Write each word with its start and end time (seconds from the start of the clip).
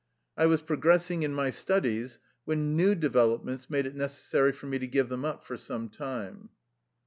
I 0.35 0.47
was 0.47 0.63
progressing 0.63 1.21
in 1.21 1.31
my 1.35 1.51
studies 1.51 2.17
when 2.43 2.75
new 2.75 2.95
developments 2.95 3.69
made 3.69 3.85
it 3.85 3.93
necessary 3.93 4.51
for 4.51 4.65
me 4.65 4.79
to 4.79 4.87
give 4.87 5.09
them 5.09 5.23
up 5.23 5.43
for 5.45 5.57
some 5.57 5.89
time. 5.89 6.49